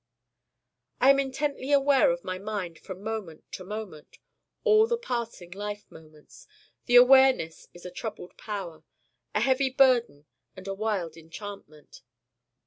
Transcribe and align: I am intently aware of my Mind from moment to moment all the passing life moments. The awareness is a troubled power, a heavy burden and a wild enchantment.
I 0.99 1.11
am 1.11 1.19
intently 1.19 1.71
aware 1.71 2.09
of 2.09 2.23
my 2.23 2.39
Mind 2.39 2.79
from 2.79 3.03
moment 3.03 3.43
to 3.51 3.63
moment 3.63 4.17
all 4.63 4.87
the 4.87 4.97
passing 4.97 5.51
life 5.51 5.85
moments. 5.91 6.47
The 6.87 6.95
awareness 6.95 7.67
is 7.71 7.85
a 7.85 7.91
troubled 7.91 8.35
power, 8.35 8.83
a 9.35 9.41
heavy 9.41 9.69
burden 9.69 10.25
and 10.55 10.67
a 10.67 10.73
wild 10.73 11.17
enchantment. 11.17 12.01